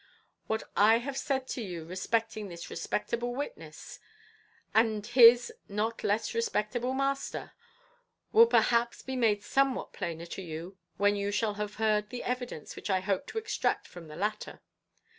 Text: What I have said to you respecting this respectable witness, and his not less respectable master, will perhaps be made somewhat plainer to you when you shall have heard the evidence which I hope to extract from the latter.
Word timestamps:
What 0.47 0.63
I 0.75 0.97
have 0.97 1.15
said 1.15 1.47
to 1.49 1.61
you 1.61 1.85
respecting 1.85 2.47
this 2.47 2.71
respectable 2.71 3.35
witness, 3.35 3.99
and 4.73 5.05
his 5.05 5.53
not 5.69 6.03
less 6.03 6.33
respectable 6.33 6.95
master, 6.95 7.51
will 8.31 8.47
perhaps 8.47 9.03
be 9.03 9.15
made 9.15 9.43
somewhat 9.43 9.93
plainer 9.93 10.25
to 10.25 10.41
you 10.41 10.79
when 10.97 11.15
you 11.15 11.29
shall 11.29 11.53
have 11.53 11.75
heard 11.75 12.09
the 12.09 12.23
evidence 12.23 12.75
which 12.75 12.89
I 12.89 13.01
hope 13.01 13.27
to 13.27 13.37
extract 13.37 13.87
from 13.87 14.07
the 14.07 14.15
latter. 14.15 14.61